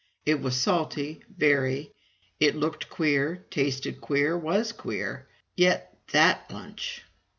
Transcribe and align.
It 0.25 0.41
was 0.41 0.59
salty, 0.59 1.21
very; 1.29 1.91
it 2.39 2.55
looked 2.55 2.89
queer, 2.89 3.45
tasted 3.51 4.01
queer, 4.01 4.35
was 4.35 4.71
queer. 4.71 5.27
Yet 5.55 5.95
that 6.11 6.49
lunch! 6.49 7.03